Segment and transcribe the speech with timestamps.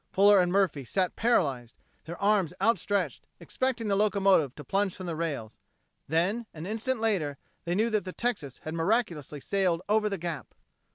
[0.11, 5.15] Fuller and Murphy sat paralyzed, their arms outstretched, expecting the locomotive to plunge from the
[5.15, 5.57] rails.
[6.07, 10.55] Then, an instant later, they knew that the Texas had miraculously sailed over the gap!